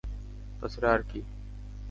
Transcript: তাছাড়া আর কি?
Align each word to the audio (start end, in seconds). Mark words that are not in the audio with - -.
তাছাড়া 0.59 0.89
আর 0.95 1.01
কি? 1.09 1.19